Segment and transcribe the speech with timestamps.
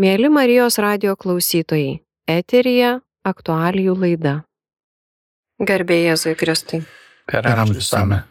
[0.00, 2.92] Mėly Marijos radio klausytojai, eterija
[3.26, 4.30] aktualijų laida.
[5.60, 6.78] Garbė Jėzui Kristui.
[7.28, 8.22] Per amžius tame.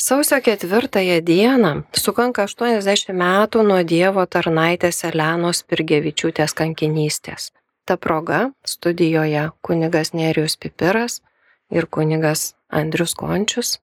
[0.00, 1.74] Sausio ketvirtąją dieną
[2.04, 7.50] sukanka 80 metų nuo Dievo tarnaitės Elenos Pirgevičiūtės kankinystės.
[7.84, 11.20] Ta proga studijoje kunigas Nerijus Pipiras
[11.68, 13.76] ir kunigas Andrius Končius.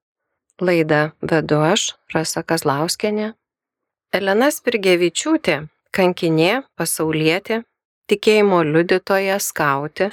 [0.58, 3.36] Laidą vedu aš, Rasa Kazlauskenė.
[4.10, 5.68] Elena Spirgevičiūtė
[5.98, 7.64] kankinė, pasaulietė,
[8.12, 10.12] tikėjimo liudytoja, skautė,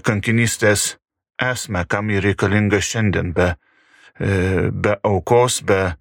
[0.02, 0.96] kankinystės
[1.38, 3.36] esmę, kam jį reikalinga šiandien.
[3.36, 3.52] Be,
[4.18, 5.99] be aukos, be,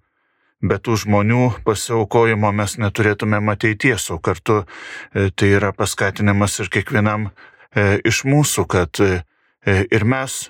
[0.61, 7.29] be tų žmonių pasiaukojimo mes neturėtume ateities, o kartu e, tai yra paskatinimas ir kiekvienam
[7.29, 9.21] e, iš mūsų, kad e,
[9.65, 10.49] ir mes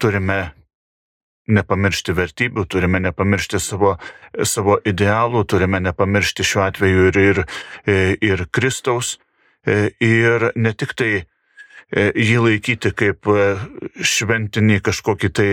[0.00, 0.54] turime
[1.44, 3.98] nepamiršti vertybių, turime nepamiršti savo,
[4.48, 7.40] savo idealų, turime nepamiršti šiuo atveju ir, ir,
[8.24, 9.18] ir Kristaus,
[10.00, 11.10] ir ne tik tai
[11.92, 13.28] jį laikyti kaip
[14.00, 15.50] šventinį kažkokį tai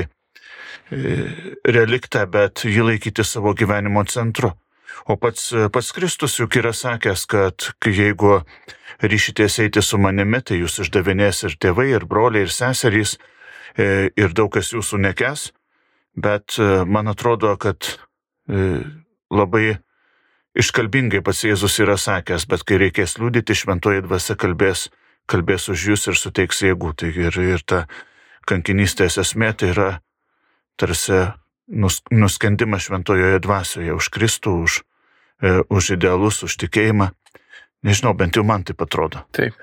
[0.92, 4.54] reliktą, bet jį laikyti savo gyvenimo centru.
[5.10, 8.42] O pats, pats Kristus juk yra sakęs, kad jeigu
[9.02, 13.18] ryšitės eiti su manimi, tai jūs išdavinės ir tėvai, ir broliai, ir seserys,
[13.78, 15.50] e, ir daug kas jūsų nekes,
[16.16, 17.96] bet e, man atrodo, kad
[18.48, 18.84] e,
[19.32, 19.80] labai
[20.58, 24.90] iškalbingai pats Jėzus yra sakęs, bet kai reikės liūdyti, šventoji dvasia kalbės,
[25.32, 26.94] kalbės už jūs ir suteiks jėgų.
[27.00, 27.86] Tai ir, ir ta
[28.50, 29.90] kankinystės esmė tai yra
[30.82, 31.24] tarsi
[31.72, 34.82] nus, nuskendimas šventojoje dvasioje už Kristų, už,
[35.42, 37.12] e, už idealus, už tikėjimą.
[37.86, 39.24] Nežinau, bent jau man tai atrodo.
[39.34, 39.58] Taip.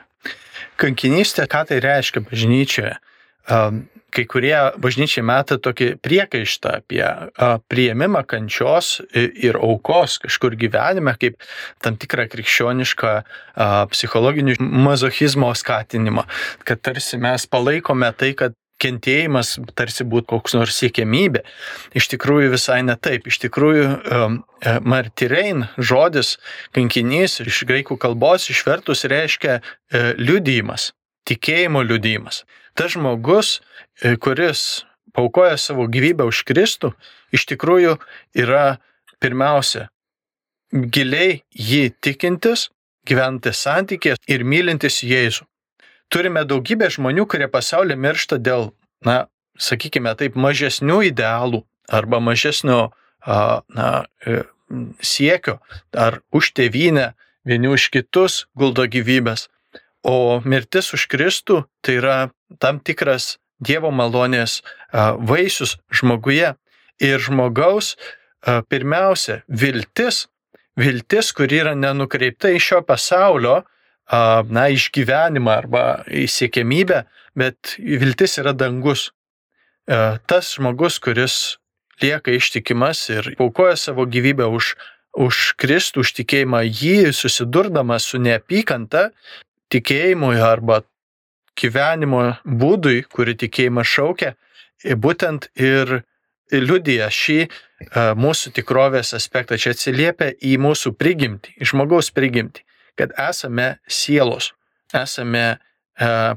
[0.78, 2.96] Kankinystė, ką tai reiškia bažnyčioje?
[4.08, 7.04] Kai kurie bažnyčiai meta tokį priekaištą apie
[7.70, 11.36] prieimimą kančios ir aukos kažkur gyvenime kaip
[11.84, 13.12] tam tikrą krikščionišką
[13.92, 16.24] psichologinių mazochizmo skatinimą,
[16.64, 21.42] kad tarsi mes palaikome tai, kad kentėjimas tarsi būtų koks nors siekiamybė.
[21.98, 23.26] Iš tikrųjų visai ne taip.
[23.30, 26.36] Iš tikrųjų um, e, martirein žodis
[26.76, 30.92] kankinys iš graikų kalbos išvertus reiškia e, liudijimas,
[31.28, 32.44] tikėjimo liudijimas.
[32.78, 33.58] Tas žmogus,
[34.02, 34.84] e, kuris
[35.16, 36.94] paukoja savo gyvybę už Kristų,
[37.34, 37.98] iš tikrųjų
[38.38, 38.78] yra
[39.18, 39.88] pirmiausia
[40.72, 42.68] giliai jį tikintis,
[43.08, 45.48] gyventis santykės ir mylintis Jėzų
[46.12, 48.70] turime daugybę žmonių, kurie pasaulyje miršta dėl,
[49.04, 49.26] na,
[49.58, 52.90] sakykime taip, mažesnių idealų arba mažesnio,
[53.26, 53.88] na,
[54.24, 54.42] e,
[55.00, 55.58] siekio
[55.96, 57.12] ar už tėvynę
[57.48, 59.48] vieni už kitus guldo gyvybės.
[60.04, 62.18] O mirtis už Kristų tai yra
[62.62, 64.60] tam tikras Dievo malonės
[64.92, 66.54] vaisius žmoguje.
[67.02, 67.96] Ir žmogaus
[68.70, 70.28] pirmiausia viltis,
[70.78, 73.64] viltis, kuri yra nenukreipta iš šio pasaulio,
[74.10, 77.04] na, išgyvenimą arba įsiekėmybę,
[77.36, 79.10] bet viltis yra dangus.
[79.88, 81.58] Tas žmogus, kuris
[82.02, 84.76] lieka ištikimas ir paukoja savo gyvybę už,
[85.16, 89.10] už Kristų, už tikėjimą, jį susidurdamas su neapykanta
[89.72, 90.82] tikėjimui arba
[91.58, 94.36] gyvenimo būdui, kurį tikėjimas šaukia,
[94.84, 96.02] būtent ir
[96.52, 97.40] liudija šį
[98.18, 102.62] mūsų tikrovės aspektą, čia atsiliepia į mūsų prigimtį, į žmogaus prigimtį,
[102.98, 104.52] kad esame sielos,
[104.94, 105.58] esame e,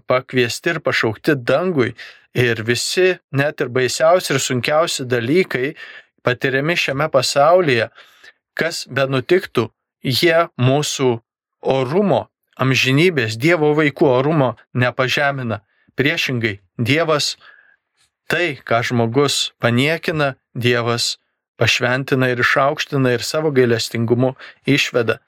[0.07, 1.95] pakviesti ir pašaukti dangui
[2.33, 5.73] ir visi net ir baisiausi ir sunkiausi dalykai
[6.23, 7.89] patiriami šiame pasaulyje,
[8.53, 9.69] kas be nutiktų,
[10.05, 11.15] jie mūsų
[11.61, 12.27] orumo,
[12.61, 15.61] amžinybės, Dievo vaikų orumo nepažemina.
[15.97, 17.35] Priešingai, Dievas
[18.29, 21.17] tai, ką žmogus paniekina, Dievas
[21.61, 24.33] pašventina ir išaukština ir savo gailestingumu
[24.65, 25.19] išveda.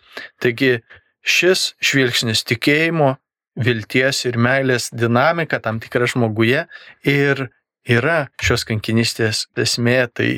[0.41, 0.79] Taigi
[1.23, 3.15] šis žvilgsnis tikėjimo,
[3.55, 6.65] vilties ir meilės dinamika tam tikra žmoguje
[7.07, 7.47] ir
[7.87, 10.07] yra šios kankinystės esmė.
[10.13, 10.29] Tai,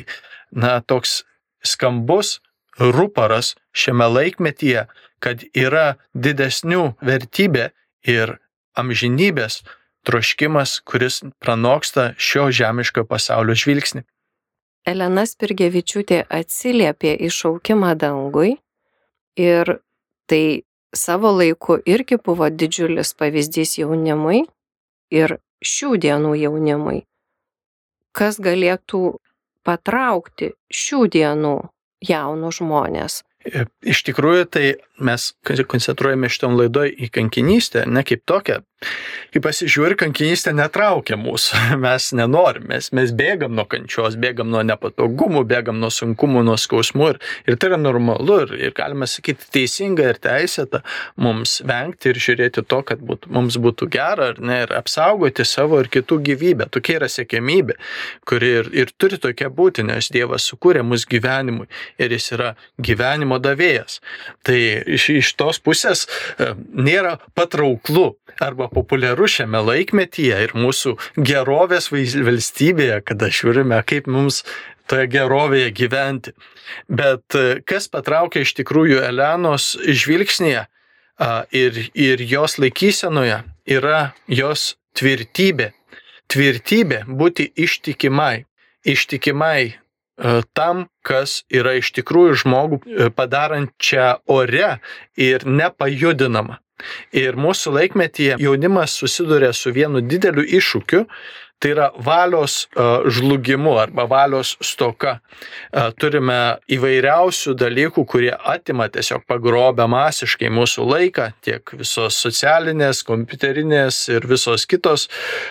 [0.52, 1.22] na, toks
[1.64, 2.38] skambus
[2.78, 4.86] ruparas šiame laikmetyje,
[5.18, 7.70] kad yra didesnių vertybė
[8.06, 8.36] ir
[8.76, 9.62] amžinybės
[10.06, 14.04] troškimas, kuris pranoksta šio žemiško pasaulio žvilgsnį.
[14.86, 18.52] Elena Spirgevičiūtė atsiliepė į šaukimą dangui
[19.40, 19.72] ir
[20.30, 20.62] tai
[20.96, 24.44] savo laiku irgi buvo didžiulis pavyzdys jaunimui
[25.14, 25.36] ir
[25.72, 27.04] šių dienų jaunimui.
[28.16, 29.02] Kas galėtų
[29.66, 31.56] patraukti šių dienų
[32.08, 33.22] jaunus žmonės?
[33.86, 34.64] Iš tikrųjų, tai
[34.98, 38.62] mes koncentruojame šitam laidoj į kankinystę, ne kaip tokią.
[39.32, 45.46] Kai pasižiūri, kankinystė netraukia mūsų, mes nenorim, mes, mes bėgam nuo kančios, bėgam nuo nepatogumų,
[45.48, 50.10] bėgam nuo sunkumų, nuo skausmų ir, ir tai yra normalu ir, ir galima sakyti teisinga
[50.12, 50.82] ir teisėta
[51.16, 55.80] mums vengti ir žiūrėti to, kad būt, mums būtų gera ar ne, ir apsaugoti savo
[55.80, 56.68] ir kitų gyvybę.
[56.76, 57.78] Tokia yra sėkmybė,
[58.28, 61.66] kuri ir, ir turi tokia būti, nes Dievas sukūrė mus gyvenimui
[61.96, 64.00] ir jis yra gyvenimo davėjas.
[64.46, 64.58] Tai
[64.96, 73.00] iš, iš tos pusės e, nėra patrauklu arba populiaru šiame laikmetyje ir mūsų gerovės valstybėje,
[73.08, 74.42] kada žiūrime, kaip mums
[74.90, 76.36] toje gerovėje gyventi.
[76.88, 80.66] Bet e, kas patraukia iš tikrųjų Elenos žvilgsnėje
[81.56, 85.72] ir, ir jos laikysenoje yra jos tvirtybė.
[86.26, 88.46] Tvirtybė būti ištikimai.
[88.86, 89.76] Ištikimai
[90.56, 94.78] tam, kas yra iš tikrųjų žmogų e, padarančią ore
[95.16, 96.60] ir nepajudinamą.
[97.16, 101.06] Ir mūsų laikmetyje jaunimas susiduria su vienu dideliu iššūkiu,
[101.58, 102.66] tai yra valios
[103.08, 105.16] žlugimu arba valios stoka.
[106.00, 114.28] Turime įvairiausių dalykų, kurie atima tiesiog pagrobę masiškai mūsų laiką, tiek visos socialinės, kompiuterinės ir
[114.28, 115.08] visos kitos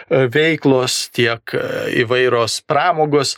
[0.09, 1.57] veiklos, tiek
[2.05, 3.35] įvairios pramogos.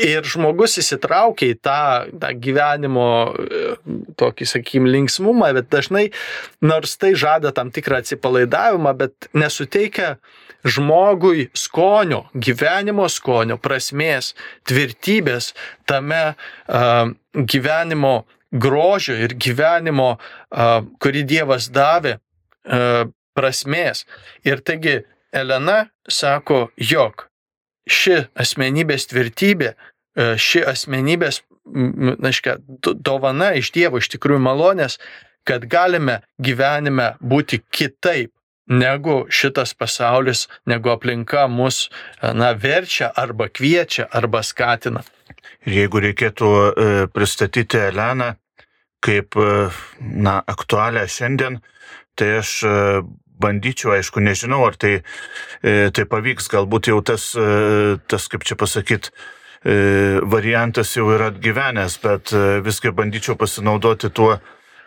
[0.00, 1.82] Ir žmogus įsitraukia į tą,
[2.18, 3.60] tą gyvenimo e,
[4.18, 6.08] tokį, sakykim, linksmumą, bet dažnai,
[6.64, 10.16] nors tai žada tam tikrą atsipalaidavimą, bet nesuteikia
[10.64, 14.32] žmogui skonio, gyvenimo skonio, prasmės,
[14.66, 15.52] tvirtybės
[15.86, 18.14] tame uh, gyvenimo
[18.50, 23.04] grožio ir gyvenimo, uh, kurį Dievas davė, uh,
[23.36, 24.06] prasmės.
[24.48, 25.02] Ir taigi
[25.34, 27.28] Elena sako, jog
[27.90, 34.98] ši asmenybės tvirtybė, e, ši asmenybės, aiškia, dovana iš Dievo, iš tikrųjų malonės,
[35.48, 38.32] kad galime gyvenime būti kitaip
[38.68, 41.88] negu šitas pasaulis, negu aplinka mus,
[42.20, 45.04] e, na, verčia arba kviečia arba skatina.
[45.64, 48.34] Ir jeigu reikėtų e, pristatyti Eleną
[49.04, 49.36] kaip,
[50.00, 51.58] na, aktualią šiandien,
[52.16, 52.62] tai aš
[53.40, 55.02] bandyčiau, aišku, nežinau, ar tai,
[55.62, 59.10] e, tai pavyks, galbūt jau tas, e, tas kaip čia pasakyti,
[59.64, 64.38] e, variantas jau yra atgyvenęs, bet viskai bandyčiau pasinaudoti tuo,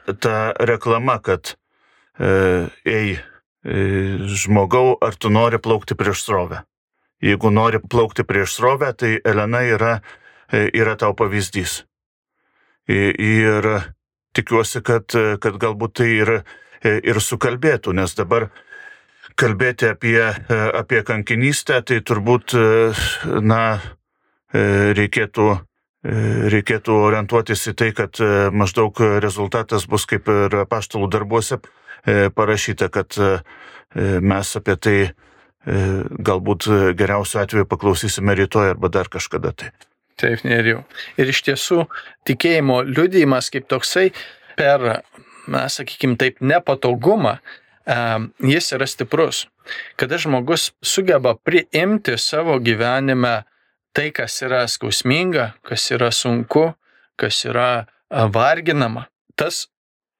[0.08, 1.58] tą reklamą, kad
[2.88, 3.18] ei,
[4.42, 6.64] žmogau, ar tu nori plaukti prieš srovę.
[7.22, 9.92] Jeigu nori plaukti prieš srovę, tai Elena yra,
[10.50, 11.84] yra tau pavyzdys.
[12.88, 13.68] Ir
[14.34, 18.50] tikiuosi, kad, kad galbūt tai yra E, ir sukalbėtų, nes dabar
[19.38, 23.80] kalbėti apie, e, apie kankinystę, tai turbūt, e, na,
[24.98, 25.46] reikėtų,
[26.54, 28.16] reikėtų orientuotis į tai, kad
[28.56, 31.58] maždaug rezultatas bus kaip ir paštalų darbuose
[32.34, 33.12] parašyta, kad
[34.24, 34.96] mes apie tai
[36.32, 39.74] galbūt geriausiu atveju paklausysime rytoj arba dar kažkada tai.
[40.18, 40.86] Taip, neriau.
[41.20, 41.84] Ir iš tiesų
[42.26, 44.08] tikėjimo liudijimas kaip toksai
[44.58, 45.04] per
[45.48, 47.38] na, sakykime taip, nepatogumą,
[48.44, 49.46] jis yra stiprus.
[50.00, 53.44] Kada žmogus sugeba priimti savo gyvenime
[53.96, 56.70] tai, kas yra skausminga, kas yra sunku,
[57.20, 59.68] kas yra varginama, tas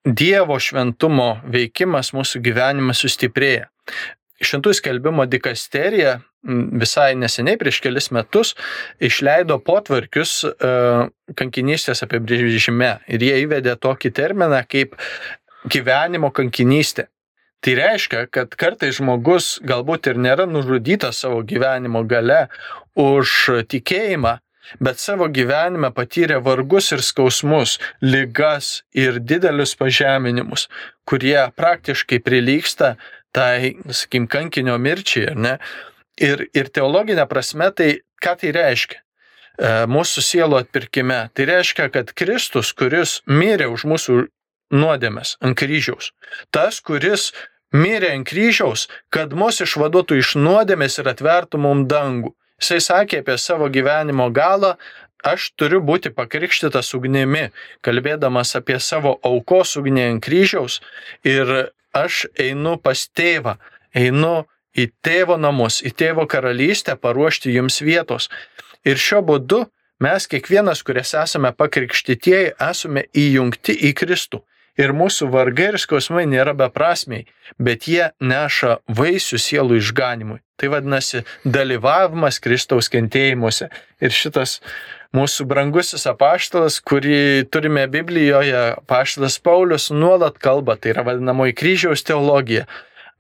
[0.08, 3.66] Dievo šventumo veikimas mūsų gyvenime sustiprėja.
[4.44, 8.54] Šventų skelbimo dikasterija visai neseniai, prieš kelis metus,
[9.04, 10.72] išleido potvarkius e,
[11.38, 14.96] kankinystės apibrėžime ir jie įvedė tokį terminą kaip
[15.68, 17.10] gyvenimo kankinystė.
[17.66, 22.46] Tai reiškia, kad kartais žmogus galbūt ir nėra nužudytas savo gyvenimo gale
[22.94, 24.38] už tikėjimą,
[24.80, 30.68] bet savo gyvenime patyrė vargus ir skausmus, lygas ir didelius pažeminimus,
[31.08, 32.96] kurie praktiškai prilyksta
[33.38, 35.58] tai, sakykim, kankinio mirčiai, ar ne?
[36.18, 37.90] Ir, ir teologinė prasme, tai
[38.24, 39.04] ką tai reiškia?
[39.58, 41.28] E, mūsų sielo atpirkime.
[41.38, 44.18] Tai reiškia, kad Kristus, kuris mirė už mūsų
[44.74, 46.12] nuodėmės ant kryžiaus,
[46.52, 47.32] tas, kuris
[47.76, 52.34] mirė ant kryžiaus, kad mus išvaduotų iš nuodėmės ir atvertų mum dangų.
[52.58, 54.76] Jisai sakė apie savo gyvenimo galą,
[55.26, 57.52] aš turiu būti pakrikštytas ugnimi,
[57.86, 60.82] kalbėdamas apie savo aukos ugnį ant kryžiaus
[61.26, 61.70] ir
[62.04, 63.58] aš einu pas tėvą,
[63.96, 64.46] einu
[64.78, 68.30] į tėvo namus, į tėvo karalystę paruošti jums vietos.
[68.86, 69.64] Ir šiuo būdu
[70.04, 74.44] mes kiekvienas, kuris esame pakrikštytieji, esame įjungti į Kristų.
[74.78, 77.26] Ir mūsų vargai ir skausmai nėra beprasmiai,
[77.58, 80.38] bet jie neša vaisių sielų išganimui.
[80.58, 83.72] Tai vadinasi dalyvavimas Kristaus kentėjimuose.
[84.02, 84.60] Ir šitas
[85.16, 92.68] mūsų brangusis apaštalas, kurį turime Biblijoje, apaštalas Paulius nuolat kalba, tai yra vadinamoji kryžiaus teologija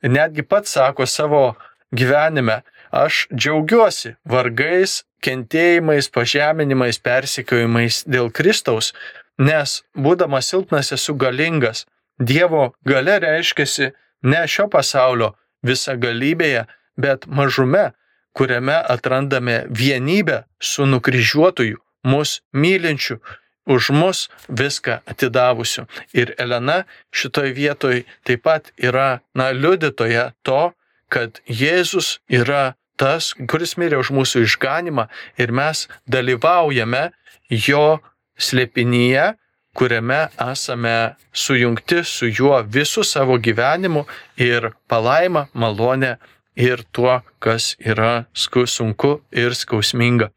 [0.01, 1.55] netgi pats sako savo
[1.91, 8.93] gyvenime, aš džiaugiuosi vargais, kentėjimais, pažeminimais, persikiojimais dėl Kristaus,
[9.37, 11.85] nes būdamas silpnas esu galingas.
[12.19, 13.91] Dievo gale reiškiasi
[14.23, 15.33] ne šio pasaulio
[15.65, 16.65] visagalybėje,
[16.97, 17.91] bet mažume,
[18.37, 23.17] kuriame atrandame vienybę su nukryžiuotoju, mus mylinčiu,
[23.65, 25.87] už mus viską atidavusiu.
[26.13, 30.71] Ir Elena šitoj vietoj taip pat yra, na, liudytoja to,
[31.09, 35.07] kad Jėzus yra tas, kuris mirė už mūsų išganimą
[35.41, 37.09] ir mes dalyvaujame
[37.49, 37.99] jo
[38.37, 39.33] slėpinyje,
[39.77, 40.95] kuriame esame
[41.33, 44.05] sujungti su juo visų savo gyvenimu
[44.41, 46.15] ir palaima, malonė
[46.57, 50.31] ir tuo, kas yra sunku ir skausminga.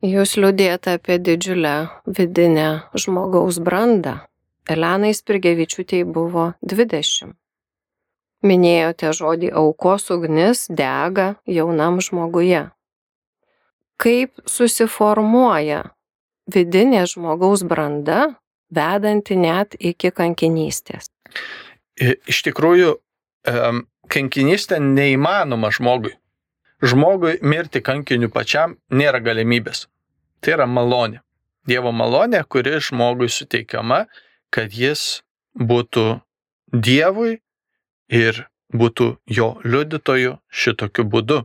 [0.00, 1.74] Jūs liūdėjote apie didžiulę
[2.06, 4.22] vidinę žmogaus brandą.
[4.70, 7.34] Elenai Spirgevičiūtėj buvo 20.
[8.40, 12.70] Minėjote žodį aukos ugnis dega jaunam žmoguje.
[14.00, 15.82] Kaip susiformuoja
[16.48, 18.36] vidinė žmogaus branda,
[18.72, 21.10] vedanti net iki kankinystės?
[22.00, 22.94] Iš tikrųjų,
[24.10, 26.14] kankinystė neįmanoma žmogui
[26.82, 29.86] žmogui mirti kankiniu pačiam nėra galimybės.
[30.40, 31.20] Tai yra malonė.
[31.68, 34.06] Dievo malonė, kuri žmogui suteikiama,
[34.50, 35.22] kad jis
[35.54, 36.20] būtų
[36.70, 37.40] Dievui
[38.08, 41.40] ir būtų jo liudytoju šitokiu būdu.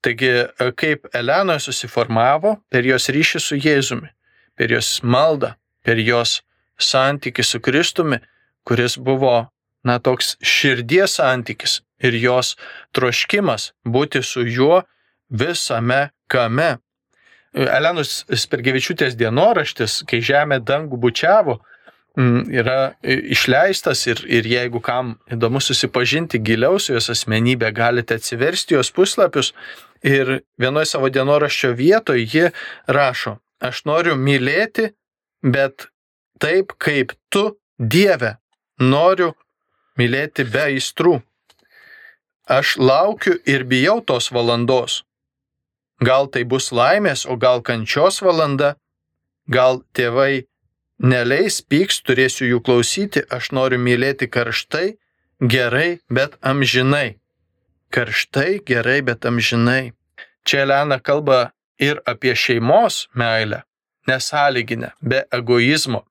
[0.00, 0.30] Taigi,
[0.76, 4.08] kaip Elena susiformavo per jos ryšį su Jėzumi,
[4.56, 6.40] per jos maldą, per jos
[6.80, 8.18] santykių su Kristumi,
[8.64, 9.50] kuris buvo,
[9.84, 12.54] na, toks širdies santykis, ir jos
[12.96, 14.82] troškimas būti su juo
[15.30, 16.76] visame kame.
[17.54, 21.60] Elenos Spergevičiūtės dienoraštis, kai žemė dangų bučiavo,
[22.18, 28.74] mm, yra išleistas ir, ir jeigu kam įdomu susipažinti giliau su jos asmenybė, galite atsiversti
[28.74, 29.52] jos puslapius
[30.02, 32.50] ir vienoje savo dienoraščio vietoje ji
[32.90, 34.90] rašo, aš noriu mylėti,
[35.42, 35.88] bet
[36.42, 38.36] taip kaip tu, Dieve,
[38.78, 39.32] noriu
[39.98, 41.18] mylėti be aistrų.
[42.44, 45.02] Aš laukiu ir bijau tos valandos.
[46.04, 48.74] Gal tai bus laimės, o gal kančios valanda,
[49.48, 50.44] gal tėvai
[50.98, 54.96] neleis pyks, turėsiu jų klausyti, aš noriu mylėti karštai,
[55.40, 57.16] gerai, bet amžinai.
[57.94, 59.94] Karštai, gerai, bet amžinai.
[60.44, 63.62] Čia Elena kalba ir apie šeimos meilę,
[64.08, 66.04] nesąlyginę, be egoizmo.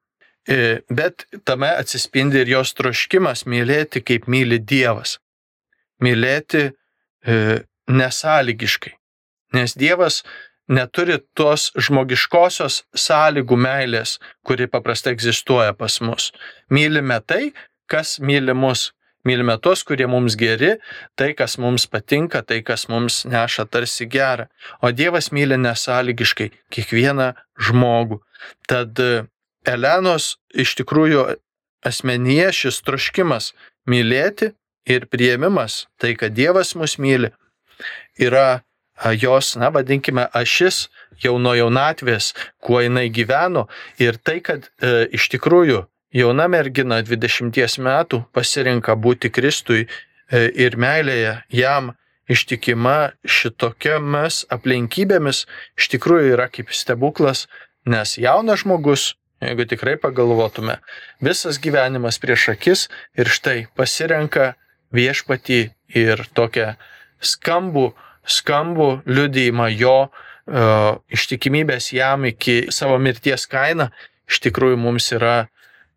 [0.50, 5.18] E, bet tame atsispindi ir jos troškimas mylėti, kaip myli Dievas
[6.04, 7.36] mylėti e,
[7.88, 8.94] nesąlygiškai.
[9.56, 10.24] Nes Dievas
[10.72, 16.32] neturi tos žmogiškosios sąlygų meilės, kuri paprastai egzistuoja pas mus.
[16.74, 17.54] Mylime tai,
[17.92, 18.92] kas myli mus.
[19.24, 20.74] Mylime tuos, kurie mums geri,
[21.16, 24.50] tai, kas mums patinka, tai, kas mums neša tarsi gerą.
[24.84, 28.20] O Dievas myli nesąlygiškai kiekvieną žmogų.
[28.68, 29.00] Tad
[29.66, 31.26] Elenos iš tikrųjų
[31.86, 33.54] asmenyje šis troškimas
[33.90, 34.52] mylėti
[34.88, 37.32] ir prieimimas, tai kad Dievas mus myli,
[38.20, 38.64] yra
[39.20, 40.88] jos, na vadinkime, ašis
[41.24, 43.68] jau nuo jaunatvės, kuo jinai gyveno.
[44.00, 49.88] Ir tai, kad e, iš tikrųjų jauna mergina 20 metų pasirinka būti Kristui e,
[50.54, 51.94] ir meilėje jam
[52.30, 55.44] ištikima šitokiamis aplinkybėmis
[55.78, 57.48] iš tikrųjų yra kaip stebuklas,
[57.86, 59.14] nes jaunas žmogus,
[59.50, 60.78] jeigu tikrai pagalvotume,
[61.24, 64.54] visas gyvenimas prieš akis ir štai pasirenka
[64.94, 65.62] viešpatį
[66.00, 66.74] ir tokią
[67.24, 67.92] skambų,
[68.24, 73.92] skambų liudijimą jo uh, ištikimybės jam iki savo mirties kaina,
[74.30, 75.48] iš tikrųjų mums yra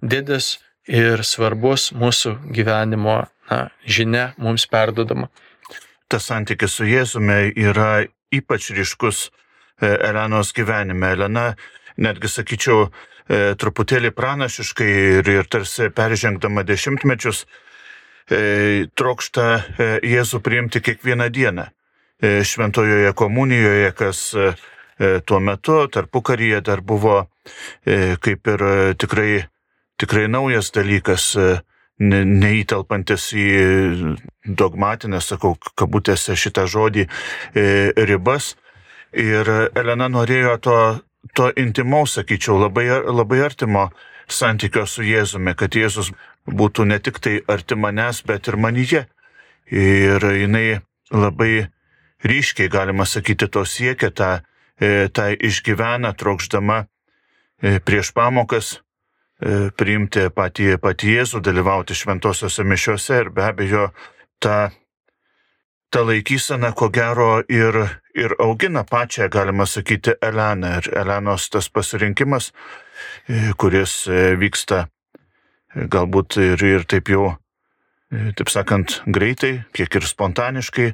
[0.02, 5.30] didis ir svarbus mūsų gyvenimo na, žinia mums perdodama
[6.08, 11.12] tas santykis su Jėzumi yra ypač ryškus e, Elenos gyvenime.
[11.16, 11.46] Elena,
[11.98, 12.90] netgi sakyčiau,
[13.28, 14.90] e, truputėlį pranašiškai
[15.20, 17.44] ir, ir tarsi peržengdama dešimtmečius,
[18.30, 19.46] e, trokšta
[20.04, 21.68] Jėzų priimti kiekvieną dieną.
[22.16, 24.20] Šventojoje komunijoje, kas
[25.28, 27.26] tuo metu, tarpu karyje dar buvo
[27.84, 28.64] kaip ir
[28.96, 29.42] tikrai,
[30.00, 31.26] tikrai naujas dalykas
[31.98, 33.46] ne, neįtelpantis į
[34.46, 37.06] dogmatinę, sakau, kabutėse šitą žodį,
[37.54, 37.66] e,
[38.08, 38.54] ribas.
[39.16, 40.78] Ir Elena norėjo to,
[41.34, 43.88] to intimaus, sakyčiau, labai, labai artimo
[44.28, 46.12] santykio su Jėzumi, kad Jėzus
[46.46, 49.06] būtų ne tik tai arti manęs, bet ir manyje.
[49.66, 50.80] Ir jinai
[51.10, 51.66] labai
[52.22, 54.30] ryškiai, galima sakyti, to siekia, tą,
[54.78, 58.76] e, tą išgyvena, trokšdama e, prieš pamokas
[59.36, 63.90] E, priimti patį, patį Jėzų, dalyvauti šventosiuose mišiuose ir be abejo
[64.40, 64.70] ta,
[65.90, 67.78] ta laikysena, ko gero, ir,
[68.14, 70.76] ir augina pačią, galima sakyti, Eleną.
[70.80, 72.52] Ir Elenos tas pasirinkimas,
[73.28, 74.86] e, kuris e, vyksta
[75.76, 77.34] galbūt ir, ir taip jau,
[78.10, 80.86] taip sakant, greitai, kiek ir spontaniškai,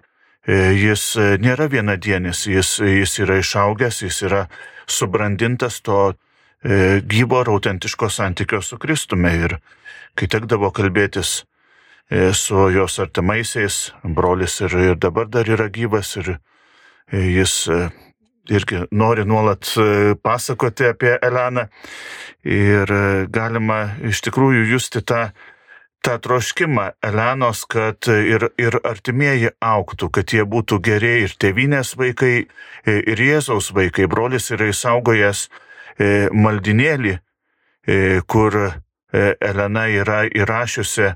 [0.74, 1.04] jis
[1.38, 4.40] nėra vienadienis, jis, jis yra išaugęs, jis yra
[4.90, 6.16] subrandintas to
[6.62, 9.32] E, gyvo ir autentiško santykio su Kristumi.
[9.46, 9.56] Ir
[10.14, 11.42] kai tekdavo kalbėtis e,
[12.10, 17.54] su jos artimaisiais, brolis ir, ir dabar dar yra gyvas ir e, jis
[18.50, 19.70] irgi nori nuolat
[20.22, 21.68] pasakoti apie Eleną
[22.44, 22.92] ir
[23.32, 25.30] galima iš tikrųjų justi tą,
[26.04, 32.48] tą troškimą Elenos, kad ir, ir artimieji auktų, kad jie būtų geri ir tėvinės vaikai,
[32.84, 34.10] ir Jėzaus vaikai.
[34.10, 35.46] Brolis yra įsaugojęs
[36.00, 37.18] E, maldinėlį,
[37.86, 38.68] e, kur e,
[39.12, 41.12] Elena yra įrašiusi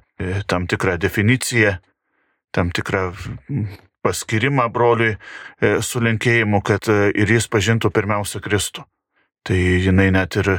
[0.46, 1.76] tam tikrą definiciją,
[2.52, 3.08] tam tikrą
[4.04, 5.16] paskirimą broliui
[5.82, 8.84] su linkėjimu, kad ir jis pažintų pirmiausia Kristų.
[9.46, 10.52] Tai jinai net ir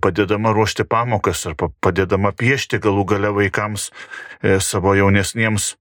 [0.00, 3.90] padėdama ruošti pamokas ar padėdama piešti galų gale vaikams
[4.64, 5.74] savo jaunesniems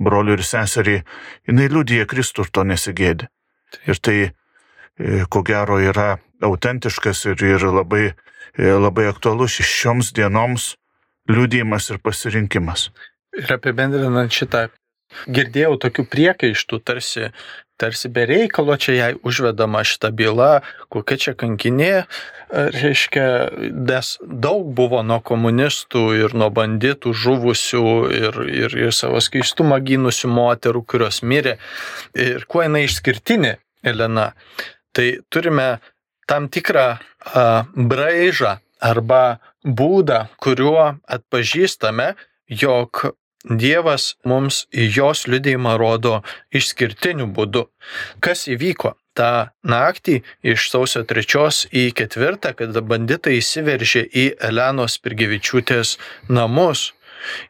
[0.00, 1.04] broliui ir seseriai,
[1.48, 3.28] jinai liūdija Kristų ir to nesigėdi.
[3.86, 4.18] Ir tai,
[5.28, 8.10] ko gero, yra autentiškas ir, ir labai,
[8.58, 10.74] e, labai aktualus šioms dienoms
[11.30, 12.90] liūdėjimas ir pasirinkimas.
[13.38, 14.68] Ir apibendrinant šitą,
[15.30, 17.28] girdėjau tokių priekaištų, tarsi,
[17.80, 20.50] tarsi be reikalo čia jai užvedama šita byla,
[20.92, 21.92] kokia čia kankinė,
[22.50, 23.26] reiškia,
[23.70, 27.86] nes daug buvo nuo komunistų ir nuo banditų žuvusių
[28.16, 31.58] ir, ir, ir savo skaistumą gynusių moterų, kurios mirė.
[32.18, 34.32] Ir kuo jinai išskirtinė, Elena.
[34.96, 35.78] Tai turime
[36.26, 42.14] tam tikrą a, braižą arba būdą, kuriuo atpažįstame,
[42.48, 46.18] jog Dievas mums jos liudėjimą rodo
[46.52, 47.62] išskirtiniu būdu.
[48.20, 51.24] Kas įvyko tą naktį iš sausio 3
[51.72, 55.96] į 4, kada banditai įsiveržė į Elenos Pirgevičiūtės
[56.28, 56.92] namus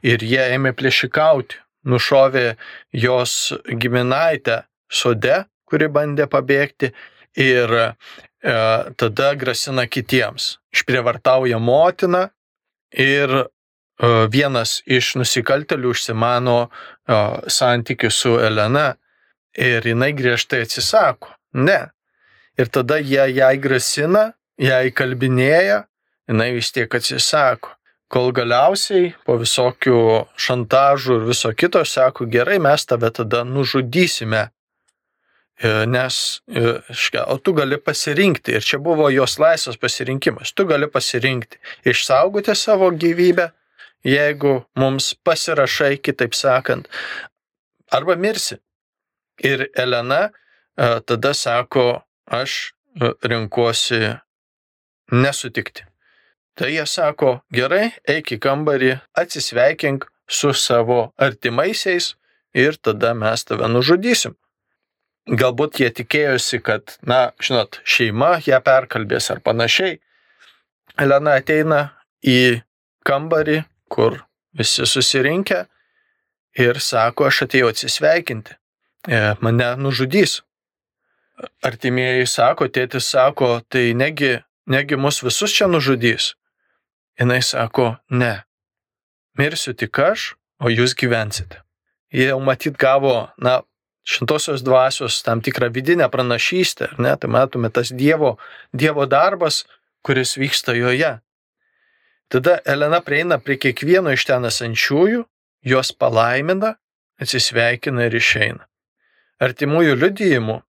[0.07, 1.59] ir jie ėmė plėšikauti,
[1.91, 2.55] nušovė
[2.95, 6.95] jos giminaitę sode, kuri bandė pabėgti
[7.37, 7.95] ir
[8.43, 8.53] E,
[8.97, 10.57] tada grasina kitiems.
[10.73, 12.29] Išprievartauja motiną
[12.97, 13.47] ir e,
[14.33, 16.69] vienas iš nusikaltelių užsimano e,
[17.53, 18.95] santykių su Elena
[19.53, 21.35] ir jinai griežtai atsisako.
[21.53, 21.91] Ne.
[22.57, 25.85] Ir tada jie jai grasina, jai kalbinėja,
[26.29, 27.77] jinai vis tiek atsisako.
[28.11, 30.01] Kol galiausiai po visokių
[30.35, 34.49] šantažų ir viso kito sako, gerai, mes tave tada nužudysime
[35.63, 40.89] nes, e, škia, o tu gali pasirinkti, ir čia buvo jos laisvas pasirinkimas, tu gali
[40.89, 43.51] pasirinkti išsaugoti savo gyvybę,
[44.05, 46.89] jeigu mums pasirašai, kitaip sakant,
[47.93, 48.57] arba mirsi.
[49.45, 52.73] Ir Elena e, tada sako, aš
[53.25, 54.17] renkuosi
[55.13, 55.85] nesutikti.
[56.57, 62.15] Tai jie sako, gerai, eik į kambarį, atsisveikink su savo artimaisiais
[62.57, 64.37] ir tada mes tave nužudysim
[65.31, 69.99] galbūt jie tikėjosi, kad, na, žinot, šeima ją perkalbės ar panašiai.
[71.01, 71.81] Elena ateina
[72.27, 72.61] į
[73.07, 74.21] kambarį, kur
[74.57, 75.65] visi susirinkę
[76.59, 78.57] ir sako, aš atėjau atsisveikinti,
[79.09, 80.41] e, mane nužudys.
[81.65, 84.37] Artimieji sako, tėtis sako, tai negi,
[84.69, 86.35] negi mus visus čia nužudys.
[87.21, 88.43] Jis sako, ne,
[89.39, 91.63] mirsiu tik aš, o jūs gyvensite.
[92.13, 93.61] Jie jau matyt gavo, na,
[94.05, 98.37] šintosios dvasios tam tikrą vidinę pranašystę, ne, tai matome tas Dievo,
[98.73, 99.65] dievo darbas,
[100.03, 101.19] kuris vyksta joje.
[102.29, 105.25] Tada Elena prieina prie kiekvieno iš ten esančiųjų,
[105.67, 106.77] juos palaimina,
[107.21, 108.67] atsisveikina ir išeina.
[109.41, 110.61] Artimųjų liudijimų,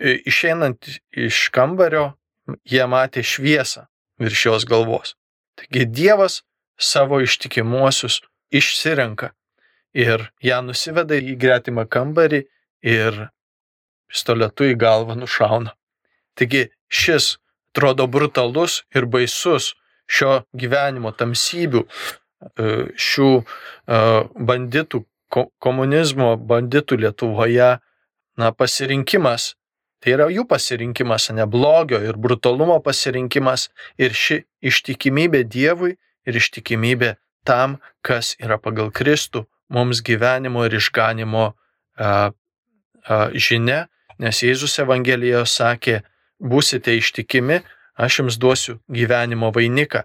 [0.00, 2.14] išeinant iš kambario,
[2.64, 3.86] jie matė šviesą
[4.20, 5.14] virš jos galvos.
[5.58, 6.42] Taigi Dievas
[6.78, 8.20] savo ištikimuosius
[8.50, 9.32] išsirenka
[9.94, 12.42] ir ją nusiveda į gretimą kambarį
[12.84, 13.20] ir
[14.10, 15.74] pistoletu į galvą nušauna.
[16.34, 17.36] Taigi šis
[17.74, 19.72] atrodo brutalus ir baisus
[20.10, 23.44] šio gyvenimo tamsybių, e, šių e,
[24.50, 25.04] banditų,
[25.58, 27.70] komunizmo banditų Lietuvoje,
[28.38, 29.54] na, pasirinkimas.
[30.02, 35.94] Tai yra jų pasirinkimas, ne blogio ir brutalumo pasirinkimas ir ši ištikimybė Dievui
[36.28, 37.14] ir ištikimybė
[37.48, 41.44] tam, kas yra pagal Kristų, mums gyvenimo ir išganimo
[41.96, 42.30] a,
[43.04, 43.86] a, žinia,
[44.18, 45.96] nes Jėzus Evangelijoje sakė,
[46.40, 47.62] būsite ištikimi,
[47.96, 50.04] aš jums duosiu gyvenimo vainiką.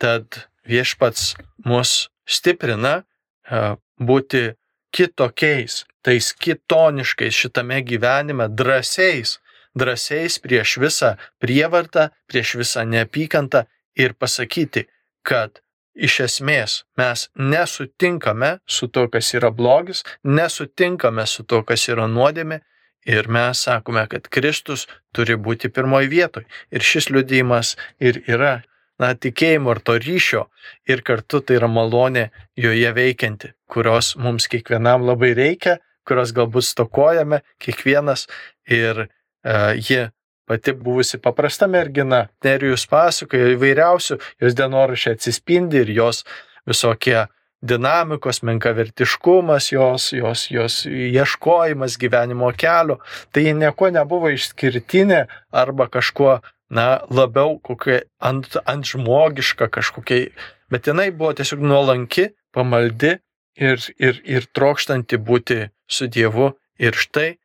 [0.00, 1.34] Tad viešpats
[1.66, 4.54] mus stiprina a, būti
[4.94, 9.38] kitokiais, tais kitoniškais šitame gyvenime, drąsiais,
[9.74, 14.86] drąsiais prieš visą prievartą, prieš visą neapykantą ir pasakyti,
[15.22, 15.60] kad
[16.00, 22.60] iš esmės mes nesutinkame su to, kas yra blogis, nesutinkame su to, kas yra nuodėmė
[23.08, 24.86] ir mes sakome, kad Kristus
[25.16, 26.44] turi būti pirmoji vietoj.
[26.72, 28.60] Ir šis liudijimas ir yra,
[29.00, 30.46] na, tikėjimo ir to ryšio
[30.88, 37.42] ir kartu tai yra malonė joje veikianti, kurios mums kiekvienam labai reikia, kurios galbūt stokojame
[37.62, 38.26] kiekvienas
[38.68, 40.08] ir uh, ji
[40.50, 46.24] pati buvusi paprasta mergina, Nerijus pasakoja įvairiausių, jos dienorašė atsispindi ir jos
[46.66, 47.28] visokie
[47.62, 52.98] dinamikos, menkavertiškumas, jos, jos, jos ieškojimas gyvenimo kelio,
[53.30, 55.20] tai ji nieko nebuvo išskirtinė
[55.62, 56.40] arba kažkuo,
[56.74, 60.32] na, labiau kokia ant, ant žmogiška kažkokia,
[60.72, 63.20] bet jinai buvo tiesiog nuolanki, pamaldi
[63.54, 67.36] ir, ir, ir trokštanti būti su Dievu ir štai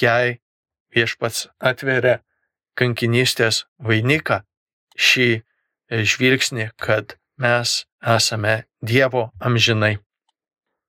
[0.00, 0.38] jai
[0.96, 2.22] viešpats atveria
[2.78, 4.42] kankinystės vainiką,
[4.96, 5.40] šį e,
[6.04, 9.96] žvilgsnį, kad mes esame Dievo amžinai.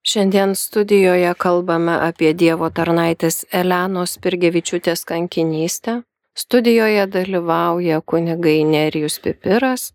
[0.07, 6.01] Šiandien studijoje kalbame apie Dievo tarnaitės Elenos Pirgevičiūtės kankinystę.
[6.37, 9.89] Studijoje dalyvauja kunigai Nerijus Pipiras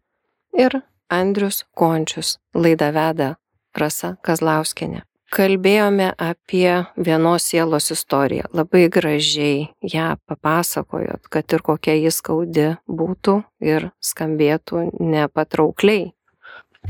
[0.58, 2.36] ir Andrius Končius.
[2.54, 3.30] Laidą veda
[3.78, 8.50] Rasa Kazlauskinė kalbėjome apie vienos sielos istoriją.
[8.52, 16.10] Labai gražiai ją papasakojot, kad ir kokia jis skaudi būtų ir skambėtų nepatraukliai.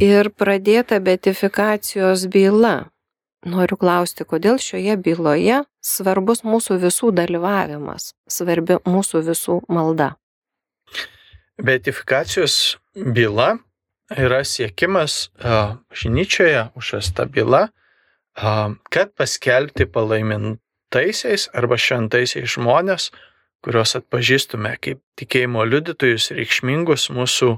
[0.00, 2.88] Ir pradėta betifikacijos byla.
[3.42, 10.12] Noriu klausti, kodėl šioje byloje svarbus mūsų visų dalyvavimas, svarbi mūsų visų malda.
[11.59, 13.57] Betifikacijos byla
[14.14, 17.68] yra siekimas bažnyčioje užvesta byla
[18.34, 23.10] kad paskelbti palaimintaisiais arba šventaisiais žmonės,
[23.62, 27.52] kuriuos atpažįstume kaip tikėjimo liudytojus reikšmingus mūsų,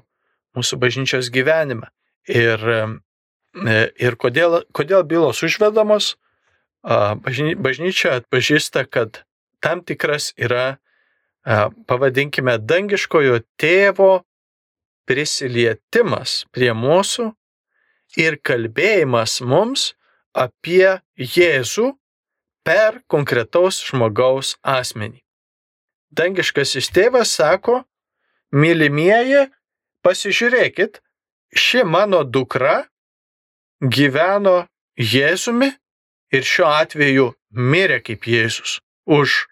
[0.57, 1.89] mūsų bažnyčios gyvenime.
[2.29, 6.15] Ir, e, ir kodėl, kodėl bylos užvedamos,
[6.85, 9.25] bažnyčia atpažįsta, kad
[9.65, 10.79] tam tikras yra,
[11.45, 14.25] pavadinkime, dangiškojo tėvo
[15.09, 17.31] prisilietimas prie mūsų
[18.21, 19.93] ir kalbėjimas mums
[20.35, 21.93] apie Jėzų
[22.67, 25.21] per konkretaus žmogaus asmenį.
[26.15, 27.83] Dangiškasis tėvas sako,
[28.55, 29.49] mylimieji,
[30.05, 31.01] pasižiūrėkit,
[31.55, 32.85] ši mano dukra
[33.81, 34.67] gyveno
[34.99, 35.73] Jėzumi
[36.35, 39.47] ir šiuo atveju mirė kaip Jėzus už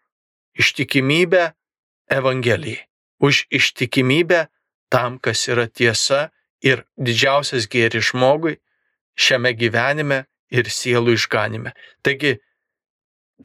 [0.59, 1.53] ištikimybę
[2.13, 2.87] Evangelijai,
[3.19, 4.47] už ištikimybę
[4.93, 6.31] tam, kas yra tiesa
[6.63, 8.59] ir didžiausias gėris žmogui
[9.19, 11.73] šiame gyvenime ir sielų išganime.
[12.05, 12.37] Taigi,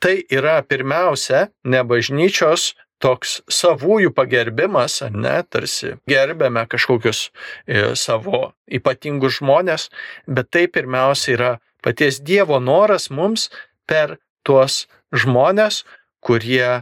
[0.03, 9.37] tai yra pirmiausia ne bažnyčios toks savųjų pagerbimas, ne, tarsi gerbėme kažkokius e, savo ypatingus
[9.37, 9.89] žmonės,
[10.25, 11.51] bet tai pirmiausia yra
[11.85, 13.51] paties Dievo noras mums
[13.85, 15.83] per tuos žmonės,
[16.25, 16.81] kurie a,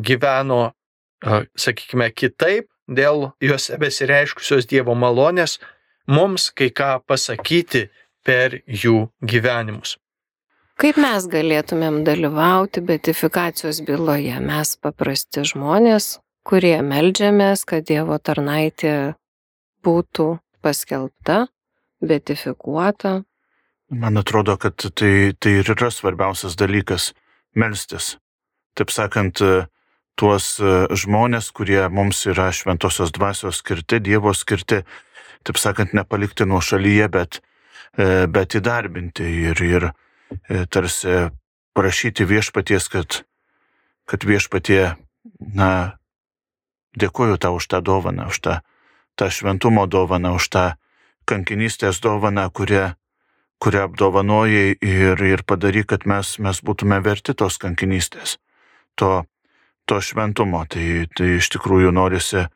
[0.00, 0.72] gyveno,
[1.20, 5.58] a, sakykime, kitaip dėl juose besireiškusios Dievo malonės,
[6.08, 7.90] mums kai ką pasakyti
[8.26, 9.96] per jų gyvenimus.
[10.76, 14.34] Kaip mes galėtumėm dalyvauti betifikacijos byloje?
[14.44, 19.14] Mes paprasti žmonės, kurie melžiamės, kad Dievo tarnaitė
[19.86, 21.46] būtų paskelbta,
[22.04, 23.22] betifikuota.
[23.88, 27.14] Man atrodo, kad tai, tai ir yra svarbiausias dalykas-
[27.60, 28.18] melstis.
[28.76, 29.40] Taip sakant,
[30.16, 30.60] tuos
[30.92, 34.82] žmonės, kurie mums yra šventosios dvasios skirti, Dievo skirti,
[35.44, 37.40] taip sakant, nepalikti nuo šalyje, bet,
[37.94, 39.86] bet įdarbinti ir, ir
[40.72, 41.28] tarsi
[41.76, 43.20] prašyti viešpaties, kad,
[44.08, 44.96] kad viešpatie,
[45.38, 45.70] na,
[46.96, 48.54] dėkuoju tau už tą dovaną, už tą,
[49.20, 50.64] tą šventumo dovaną, už tą
[51.28, 52.94] kankinystės dovaną, kurią,
[53.60, 58.38] kurią apdovanojai ir, ir padaryk, kad mes, mes būtume verti tos kankinystės,
[58.96, 59.26] to,
[59.84, 60.64] to šventumo.
[60.70, 62.48] Tai, tai iš tikrųjų norisi e,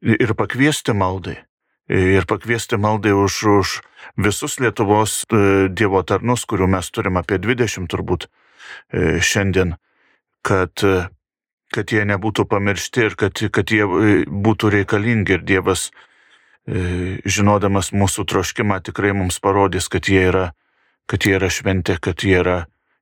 [0.00, 1.40] ir pakviesti maldai.
[1.90, 3.70] Ir pakviesti maldai už, už
[4.20, 9.74] visus Lietuvos e, Dievo tarnus, kurių mes turim apie 20 turbūt e, šiandien,
[10.46, 10.84] kad,
[11.74, 13.88] kad jie nebūtų pamiršti ir kad, kad jie
[14.30, 15.88] būtų reikalingi ir Dievas
[16.68, 20.50] E, žinodamas mūsų troškimą, tikrai mums parodys, kad jie yra,
[21.08, 22.58] kad jie yra šventi, kad jie yra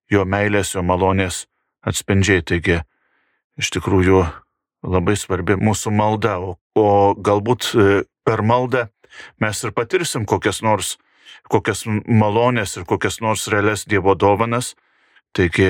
[0.09, 1.47] jo meilės, jo malonės
[1.83, 2.45] atspindžiai.
[2.47, 2.79] Taigi,
[3.59, 4.23] iš tikrųjų,
[4.83, 6.55] labai svarbi mūsų malda, o,
[7.15, 8.89] galbūt e, per maldą
[9.43, 10.97] mes ir patirsim kokias nors,
[11.51, 14.75] kokias malonės ir kokias nors realias Dievo dovanas.
[15.37, 15.67] Taigi,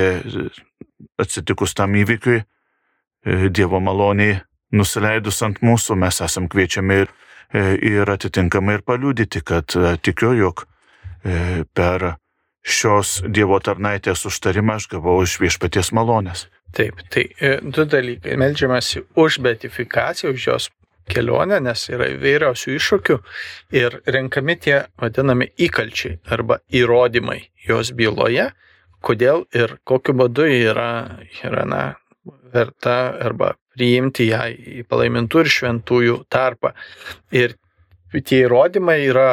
[1.19, 4.43] atsitikus tam įvykiui, e, Dievo maloniai
[4.73, 7.17] nusileidus ant mūsų, mes esam kviečiami ir
[7.49, 10.67] E, ir atitinkamai ir paliūdyti, kad e, tikiu, jog
[11.25, 12.19] e, per
[12.61, 16.49] šios Dievo tarnaitės užtarimą aš gavau iš viešpaties malonės.
[16.77, 17.29] Taip, tai
[17.65, 18.37] du dalykai.
[18.37, 20.69] Meldžiamasi už betifikaciją, už jos
[21.09, 23.17] kelionę, nes yra įvairiausių iššūkių
[23.79, 28.51] ir renkami tie vadinami įkalčiai arba įrodymai jos byloje,
[29.05, 30.91] kodėl ir kokiu būdu yra,
[31.45, 31.83] yra na,
[32.53, 36.75] verta arba priimti ją į palaimintų ir šventųjų tarpą.
[37.35, 37.57] Ir
[38.13, 39.31] tie įrodymai yra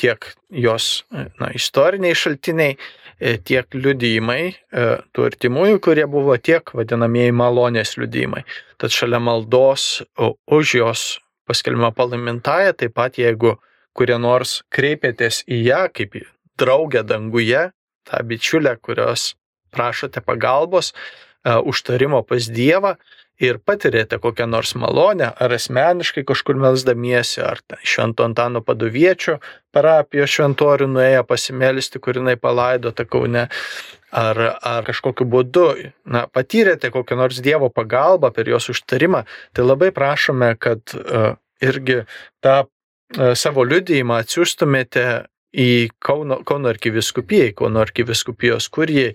[0.00, 2.76] tiek jos na, istoriniai šaltiniai,
[3.18, 8.44] e, tiek liudijimai e, tų artimųjų, kurie buvo tiek vadinamieji malonės liudijimai.
[8.78, 11.06] Tad šalia maldos už jos
[11.48, 13.56] paskelbimą palaimintąją, taip pat jeigu
[13.96, 16.26] kurie nors kreipėtės į ją kaip į
[16.58, 17.68] draugę danguje,
[18.08, 19.34] tą bičiulę, kurios
[19.74, 20.92] prašote pagalbos,
[21.44, 22.96] užtarimo pas Dievą,
[23.42, 29.38] ir patirėte kokią nors malonę, ar asmeniškai kažkur melsdamiesi, ar švento Antano padoviečio
[29.74, 33.46] parapijos šventorių nuėję pasimelisti, kur jinai palaidota Kaune,
[34.10, 35.68] ar, ar kažkokiu būdu
[36.08, 39.24] na, patyrėte kokią nors Dievo pagalbą per jos užtarimą,
[39.54, 42.02] tai labai prašome, kad uh, irgi
[42.44, 45.08] tą uh, savo liudijimą atsiųstumėte
[45.58, 49.14] į Kauno, Kauno arkiviskupijai, Kauno arkiviskupijos kurijai,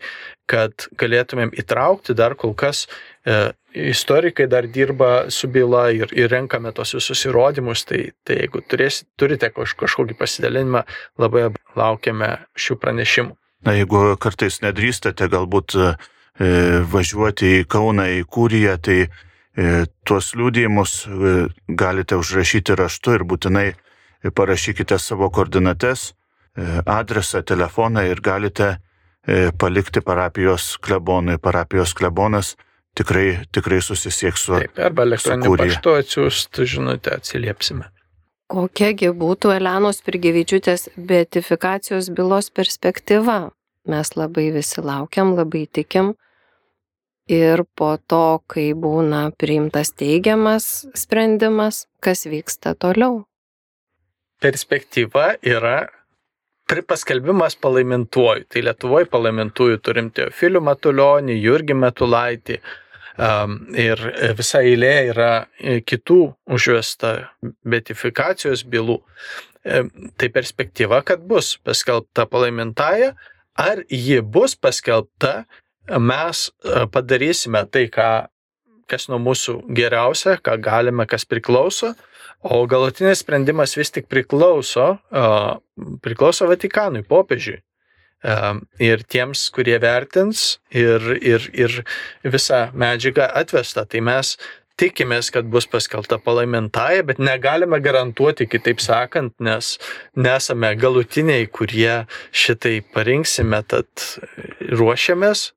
[0.49, 2.87] kad galėtumėm įtraukti dar kol kas
[3.25, 8.61] e, istorikai dar dirba su byla ir, ir renkame tos visus įrodymus, tai, tai jeigu
[8.69, 10.83] turės, turite kaž, kažkokį pasidalinimą,
[11.21, 13.35] labai laukiame šių pranešimų.
[13.63, 15.93] Na, jeigu kartais nedrįstate galbūt e,
[16.91, 21.33] važiuoti į Kauną, į Kūriją, tai e, tuos liūdėjimus e,
[21.69, 23.71] galite užrašyti raštu ir būtinai
[24.35, 26.11] parašykite savo koordinates,
[26.55, 28.77] e, adresą, telefoną ir galite
[29.27, 31.37] e, palikti parapijos klebonui.
[31.37, 32.55] Parapijos klebonas
[32.97, 34.57] tikrai, tikrai susisieks su.
[34.57, 37.89] Taip, arba elektroniniu paštu atsiųsti žinutę, atsiliepsime.
[38.53, 43.47] Kokiagi būtų Elenos Pirgevičiūtės beatifikacijos bylos perspektyva?
[43.89, 46.13] Mes labai visi laukiam, labai tikim.
[47.31, 53.23] Ir po to, kai būna priimtas teigiamas sprendimas, kas vyksta toliau?
[54.43, 55.87] Perspektyva yra
[56.87, 58.45] paskelbimas palaimintuoju.
[58.49, 62.59] Tai Lietuvoje palaimintuoju turim Teofilių Matulionį, Jurgį Matulaitį,
[63.17, 63.99] ir
[64.37, 67.29] visa eilė yra e, kitų užvesta
[67.65, 68.99] betifikacijos bylų.
[69.63, 73.13] Tai perspektyva, kad bus paskelbta palaimintaja,
[73.55, 75.45] ar ji bus paskelbta,
[75.99, 78.09] mes e, padarysime tai, ką,
[78.91, 81.93] kas nuo mūsų geriausia, ką galime, kas priklauso,
[82.43, 84.97] o galutinis sprendimas vis tik priklauso,
[86.03, 87.61] priklauso Vatikanui, popiežiui
[88.79, 91.79] ir tiems, kurie vertins ir, ir, ir
[92.23, 93.85] visą medžiagą atvesta.
[93.85, 94.37] Tai mes
[94.79, 99.75] tikimės, kad bus paskelta palaimintaja, bet negalime garantuoti, kitaip sakant, nes
[100.15, 104.07] nesame galutiniai, kurie šitai parinksime, tad
[104.73, 105.51] ruošiamės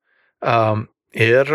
[1.17, 1.53] ir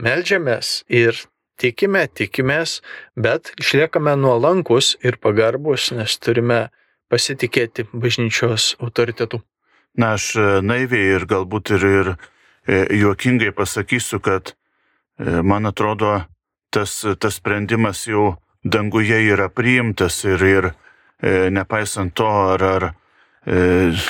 [0.00, 1.18] melžiamės ir
[1.60, 2.80] tikime, tikimės,
[3.16, 6.68] bet išliekame nuolankus ir pagarbus, nes turime
[7.10, 9.42] pasitikėti bažnyčios autoritetu.
[9.98, 12.14] Na, aš naiviai ir galbūt ir, ir
[13.00, 14.54] juokingai pasakysiu, kad
[15.18, 16.20] man atrodo,
[16.70, 20.70] tas, tas sprendimas jau danguje yra priimtas ir, ir
[21.22, 22.90] e, nepaisant to, ar, ar
[23.46, 24.00] e,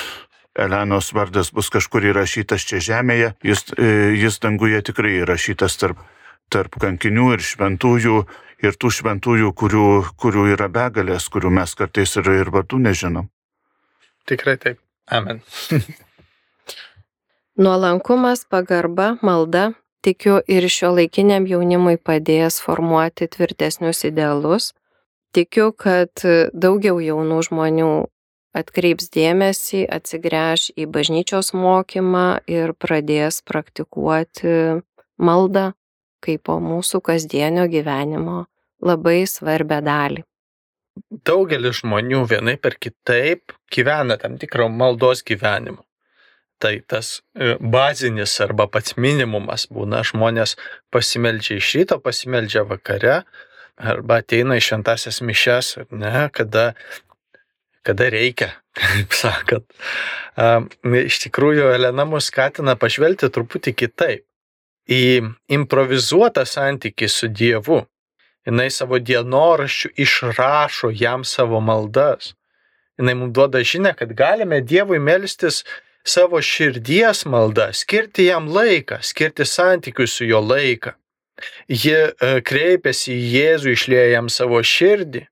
[0.59, 6.01] Elenos vardas bus kažkur įrašytas čia žemėje, jis, e, jis danguje tikrai įrašytas tarp,
[6.51, 8.17] tarp kankinių ir šventųjų
[8.61, 9.87] ir tų šventųjų, kurių,
[10.19, 13.31] kurių yra begalės, kurių mes kartais ir, ir vardų nežinom.
[14.27, 14.83] Tikrai taip.
[15.09, 15.41] Amen.
[17.61, 24.71] Nuolankumas, pagarba, malda tikiu ir šio laikiniam jaunimui padės formuoti tvirtesnius idealus.
[25.35, 27.91] Tikiu, kad daugiau jaunų žmonių
[28.57, 34.81] atkreips dėmesį, atsigręž į bažnyčios mokymą ir pradės praktikuoti
[35.21, 35.71] maldą
[36.21, 38.45] kaip po mūsų kasdienio gyvenimo
[38.81, 40.25] labai svarbę dalį.
[41.27, 45.83] Daugelis žmonių vienai per kitaip gyvena tam tikrą maldos gyvenimą
[46.61, 50.55] tai tas e, bazinis arba pats minimumas būna žmonės
[50.93, 53.21] pasimeldžia iš ryto, pasimeldžia vakare
[53.81, 56.71] arba ateina į šventasias mišes, ne, kada,
[57.87, 59.65] kada reikia, kaip sakant.
[61.01, 64.27] Iš tikrųjų, Elena mus skatina pažvelgti truputį kitaip
[64.91, 65.03] į
[65.55, 67.81] improvizuotą santykį su Dievu.
[68.47, 72.33] Jis savo dienoraščių išrašo jam savo maldas.
[72.97, 75.63] Jis mums duoda žinę, kad galime Dievui melstis
[76.03, 80.95] savo širdies maldą, skirti jam laiką, skirti santykių su jo laiką.
[81.69, 85.23] Ji e, kreipiasi į Jėzų, išlėja jam savo širdį,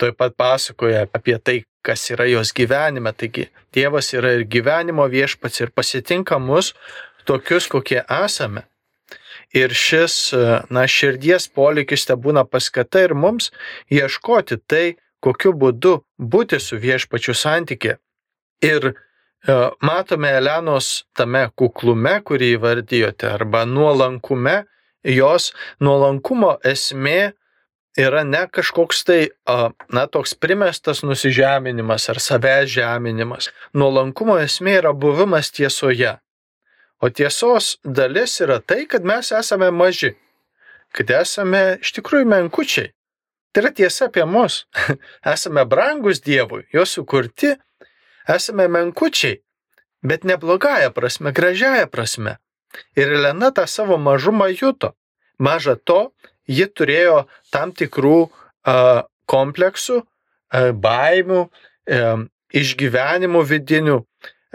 [0.00, 3.12] toj pat pasakoja apie tai, kas yra jos gyvenime.
[3.12, 6.72] Taigi Dievas yra ir gyvenimo viešpats ir pasitinka mus
[7.28, 8.64] tokius, kokie esame.
[9.54, 13.52] Ir šis, e, na, širdies polikis te būna paskata ir mums
[13.92, 14.84] ieškoti tai,
[15.22, 17.96] kokiu būdu būti su viešpačiu santykė.
[18.64, 18.94] Ir
[19.46, 24.62] E, matome Elenos tame kuklume, kurį įvardijote, arba nuolankume,
[25.04, 25.50] jos
[25.84, 27.34] nuolankumo esmė
[28.00, 29.18] yra ne kažkoks tai,
[29.92, 33.50] na, toks primestas nusižeminimas ar savęs žeminimas.
[33.76, 36.16] Nuolankumo esmė yra buvimas tiesoje.
[37.04, 40.14] O tiesos dalis yra tai, kad mes esame maži,
[40.96, 42.94] kad esame iš tikrųjų menkučiai.
[43.52, 44.62] Tai yra tiesa apie mus.
[45.34, 47.50] esame brangus Dievui, jo sukurti
[48.36, 49.36] esame menkučiai,
[50.00, 52.38] bet ne blogąją prasme, gražiąją prasme.
[52.96, 54.94] Ir Elena tą savo mažumą juto.
[55.38, 56.14] Maža to,
[56.48, 62.16] ji turėjo tam tikrų a, kompleksų, a, baimių, a,
[62.64, 64.00] išgyvenimų vidinių,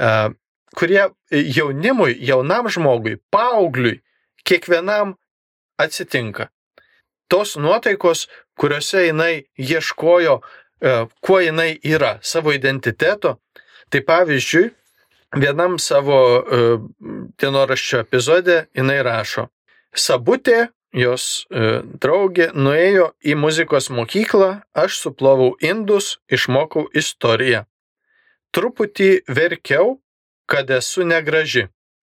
[0.01, 0.31] a,
[0.77, 4.01] kurie jaunimui, jaunam žmogui, paaugliui,
[4.45, 5.15] kiekvienam
[5.79, 6.49] atsitinka.
[7.29, 8.27] Tos nuotaikos,
[8.57, 10.39] kuriuose jinai ieškojo,
[11.21, 13.37] kuo jinai yra, savo identiteto,
[13.89, 14.67] Tai pavyzdžiui,
[15.41, 16.81] vienam savo uh,
[17.41, 19.49] dienoraščio epizode jinai rašo,
[19.97, 27.63] Sabutė, jos draugė, nuėjo į muzikos mokyklą, aš suplovau indus, išmokau istoriją.
[28.53, 29.97] Truputį verkiau,
[30.49, 31.67] kad esu negraži,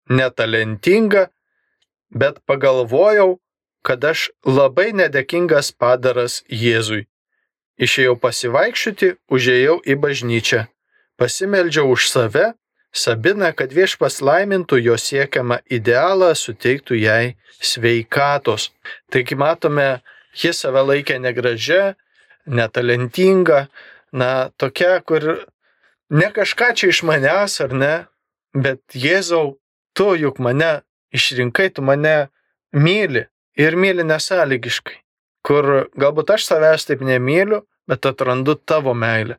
[0.09, 1.29] netalentinga,
[2.11, 3.39] bet pagalvojau,
[3.87, 7.07] kad aš labai nedėkingas padaras Jėzui.
[7.81, 10.67] Išėjau pasivaikščioti, užėjau į bažnyčią
[11.21, 12.47] pasimeldžiau už save,
[12.91, 18.73] Sabina, kad viešpas laimintų jo siekiamą idealą, suteiktų jai sveikatos.
[19.15, 20.01] Taigi matome,
[20.35, 21.95] ji save laikė negražia,
[22.51, 23.69] netalentinga,
[24.11, 25.29] na, tokia, kur
[26.11, 27.95] ne kažką čia iš manęs ar ne,
[28.55, 29.59] bet Jėzau,
[29.95, 30.81] tu juk mane
[31.15, 32.31] išrinkai, tu mane
[32.73, 33.27] myli
[33.59, 34.97] ir myli nesąlygiškai,
[35.47, 39.39] kur galbūt aš savęs taip nemyliu, bet atrandu tavo meilę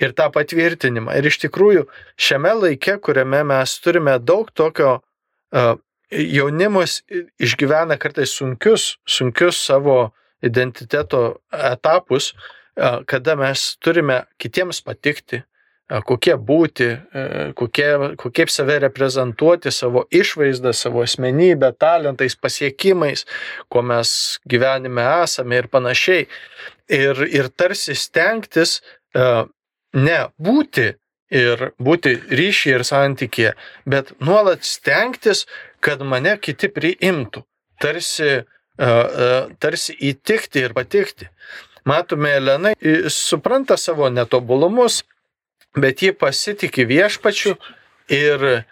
[0.00, 1.14] ir tą patvirtinimą.
[1.18, 1.84] Ir iš tikrųjų
[2.18, 5.76] šiame laike, kuriame mes turime daug tokio uh,
[6.10, 7.00] jaunimas
[7.38, 10.10] išgyvena kartais sunkius, sunkius savo
[10.42, 12.32] identiteto etapus,
[13.06, 15.42] kada mes turime kitiems patikti,
[16.06, 16.88] kokie būti,
[17.58, 17.88] kokie,
[18.20, 23.26] kokie save reprezentuoti, savo išvaizdą, savo asmenybę, talentais, pasiekimais,
[23.68, 24.12] kuo mes
[24.48, 26.28] gyvenime esame ir panašiai.
[26.90, 28.80] Ir, ir tarsi stengtis
[29.94, 30.92] ne būti
[31.30, 33.52] ir būti ryšį ir santykėje,
[33.86, 35.46] bet nuolat stengtis,
[35.80, 37.44] kad mane kiti priimtų,
[37.80, 38.42] tarsi,
[38.76, 41.30] tarsi įtikti ir patikti.
[41.88, 42.74] Matome, Elena
[43.08, 45.00] supranta savo netobulumus,
[45.76, 47.56] bet ji pasitikė viešpačiu
[48.10, 48.64] ir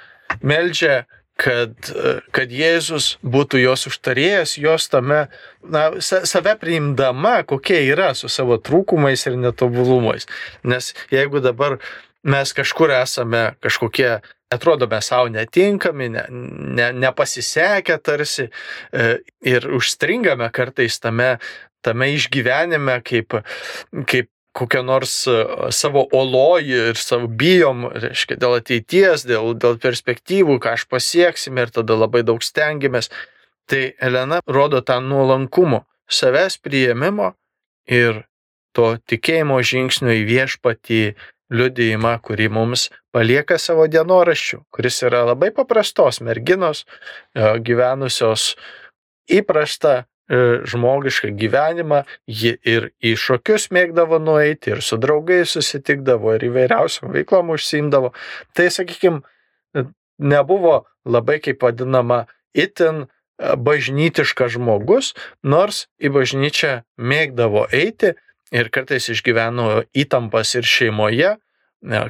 [0.43, 1.05] meldžia
[1.39, 1.91] kad,
[2.35, 5.27] kad Jėzus būtų jos užtarėjas, jos tame,
[5.63, 10.27] na, save priimdama, kokie yra su savo trūkumais ir netobulumais.
[10.67, 11.79] Nes jeigu dabar
[12.27, 14.19] mes kažkur esame kažkokie,
[14.51, 16.25] atrodome savo netinkami, ne,
[16.79, 19.09] ne, nepasisekę tarsi e,
[19.47, 21.37] ir užstringame kartais tame,
[21.85, 23.37] tame išgyvenime kaip,
[24.09, 25.37] kaip kokią nors e,
[25.75, 31.75] savo oloji ir savo bijom, reiškia, dėl ateities, dėl, dėl perspektyvų, ką aš pasieksime ir
[31.75, 33.11] tada labai daug stengiamės.
[33.69, 37.35] Tai Elena rodo tą nuolankumo, savęs priėmimo
[37.89, 38.25] ir
[38.73, 41.03] to tikėjimo žingsnio į viešpatį
[41.53, 46.85] liudijimą, kurį mums palieka savo dienoraščių, kuris yra labai paprastos merginos,
[47.35, 48.55] e, gyvenusios
[49.29, 57.13] įprastą žmogišką gyvenimą, ji ir į šokius mėgdavo nueiti, ir su draugais susitikdavo, ir įvairiausiam
[57.15, 58.13] veiklom užsimdavo.
[58.53, 59.23] Tai, sakykime,
[60.19, 63.09] nebuvo labai, kaip vadinama, itin e,
[63.57, 68.15] bažnytiškas žmogus, nors į bažnyčią mėgdavo eiti
[68.53, 71.37] ir kartais išgyveno įtampas ir šeimoje,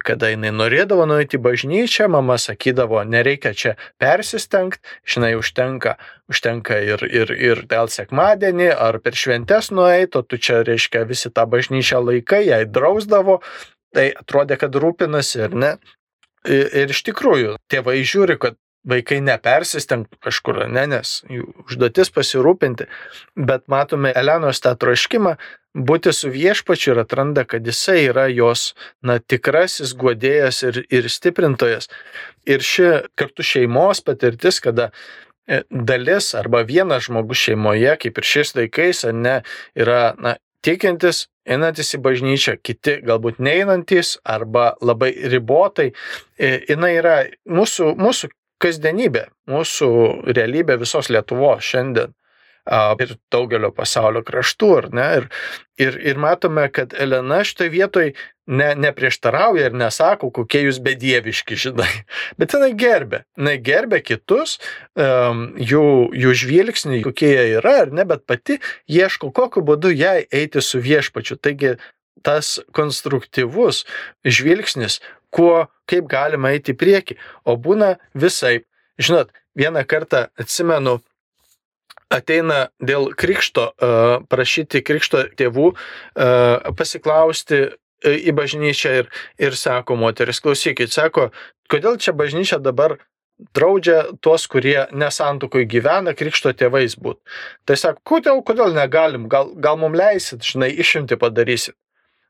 [0.04, 5.98] kada jinai norėdavo nueiti į bažnyčią, mama sakydavo, nereikia čia persistengti, žinai, užtenka,
[6.28, 11.30] užtenka ir, ir, ir dėl sekmadienį ar per šventes nueiti, o tu čia, reiškia, visi
[11.30, 13.42] tą bažnyčią laikai, jai drausdavo,
[13.92, 15.76] tai atrodė, kad rūpinasi ir ne.
[16.48, 18.56] Ir iš tikrųjų, tėvai žiūri, kad
[18.88, 22.86] vaikai nepersistengtų kažkur, ne, nes jų užduotis pasirūpinti,
[23.36, 25.36] bet matome Elenos tą troškimą
[25.78, 28.72] būti su viešpačiu ir atranda, kad jisai yra jos
[29.02, 31.88] na, tikrasis guodėjas ir, ir stiprintojas.
[32.48, 34.90] Ir ši kartu šeimos patirtis, kada
[35.46, 39.40] e, dalis arba vienas žmogus šeimoje, kaip ir šiais laikais, ne,
[39.78, 45.92] yra na, tikintis, einantis į bažnyčią, kiti galbūt neinantis arba labai ribotai,
[46.36, 47.16] e, jinai yra
[47.48, 49.88] mūsų, mūsų kasdienybė, mūsų
[50.34, 52.17] realybė visos Lietuvos šiandien
[53.00, 55.06] ir daugelio pasaulio kraštų, ar ne?
[55.20, 55.28] Ir,
[55.80, 58.12] ir, ir matome, kad Elena šitoje vietoje
[58.48, 61.90] ne, neprieštarauja ir nesako, kokie jūs bedieviški, žinai,
[62.40, 63.22] bet jinai gerbė.
[63.38, 64.56] Jinai gerbė kitus,
[64.98, 65.84] um, jų,
[66.16, 68.58] jų žvilgsnį, kokie jie yra, ar ne, bet pati
[68.88, 71.38] ieško, kokiu būdu jai eiti su viešpačiu.
[71.40, 71.76] Taigi
[72.26, 73.84] tas konstruktyvus
[74.26, 74.98] žvilgsnis
[75.34, 78.62] kuo, kaip galima eiti į priekį, o būna visai.
[78.98, 80.98] Žinot, vieną kartą atsimenu,
[82.12, 89.98] ateina dėl krikšto, uh, prašyti krikšto tėvų, uh, pasiklausti uh, į bažnyčią ir, ir sako,
[90.00, 91.30] moteris, klausykit, sako,
[91.70, 92.98] kodėl čia bažnyčia dabar
[93.54, 97.20] draudžia tuos, kurie nesantokoj gyvena, krikšto tėvais būt.
[97.68, 101.76] Tai sako, kodėl, kodėl negalim, gal, gal mums leisit, žinai, išimti padarysit.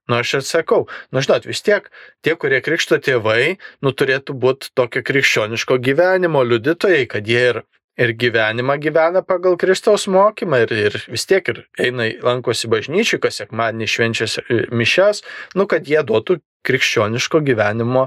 [0.09, 1.91] Nu, aš ir sakau, nu, žinot, vis tiek
[2.25, 7.61] tie, kurie krikšto tėvai, nu, turėtų būti tokio krikščioniško gyvenimo liudytojai, kad jie ir,
[7.99, 13.41] ir gyvenimą gyvena pagal Kristaus mokymą ir, ir vis tiek ir eina, lankosi bažnyčiai, kas
[13.43, 15.25] sekmadienį švenčiasi e, mišes,
[15.59, 16.39] nu, kad jie duotų
[16.69, 18.07] krikščioniško gyvenimo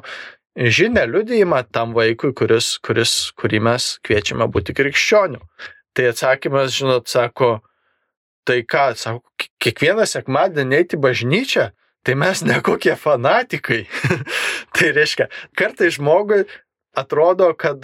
[0.55, 5.43] žinę, liudijimą tam vaikui, kuris, kuris, kurį mes kviečiame būti krikščioniu.
[5.95, 7.57] Tai atsakymas, žinot, sako,
[8.47, 9.23] tai ką, sako,
[9.63, 11.69] kiekvieną sekmadienį eiti bažnyčią,
[12.07, 13.83] tai mes nekokie fanatikai.
[14.75, 15.27] tai reiškia,
[15.59, 16.45] kartai žmogui
[16.97, 17.83] atrodo, kad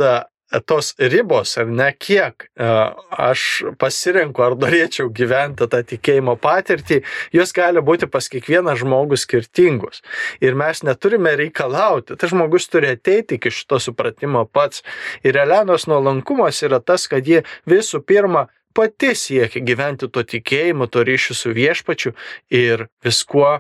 [0.66, 2.68] tos ribos, ar ne kiek e,
[3.12, 3.43] aš
[3.80, 7.02] pasirenku, ar norėčiau gyventi tą tikėjimo patirtį,
[7.36, 10.04] jos gali būti pas kiekvieną žmogų skirtingos.
[10.43, 14.86] Ir mes neturime reikalauti, tas žmogus turi ateiti iki šito supratimo pats.
[15.28, 21.04] Ir Elenos nuolankumas yra tas, kad ji visų pirma pati siekia gyventi to tikėjimu, to
[21.04, 22.14] ryšiu su viešpačiu
[22.54, 23.58] ir viskuo,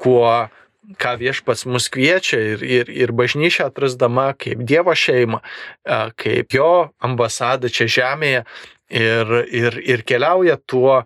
[0.00, 0.48] kuo
[0.98, 5.40] ką viešpats mus kviečia ir, ir, ir bažnyčia atrasdama kaip Dievo šeimą,
[6.18, 8.44] kaip jo ambasada čia žemėje
[8.90, 11.02] ir, ir, ir keliauja tuo,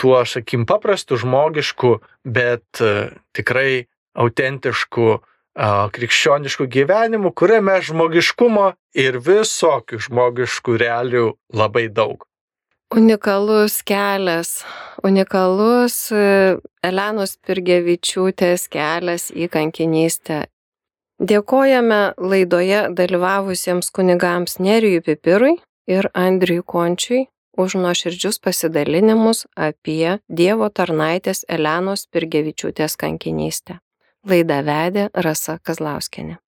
[0.00, 2.82] tuo, sakim, paprastu žmogišku, bet
[3.36, 5.08] tikrai autentišku
[5.94, 12.26] krikščionišku gyvenimu, kuriame žmogiškumo ir visokių žmogiškų realių labai daug.
[12.92, 14.64] Unikalus kelias,
[15.02, 20.44] unikalus e, Elenos Pirgevičiūtės kelias į kankinystę.
[21.18, 25.56] Dėkojame laidoje dalyvavusiems kunigams Nerijui Pipirui
[25.90, 27.24] ir Andriui Končiui
[27.56, 33.80] už nuoširdžius pasidalinimus apie Dievo tarnaitės Elenos Pirgevičiūtės kankinystę.
[34.28, 36.43] Laidą vedė Rasa Kazlauskenė.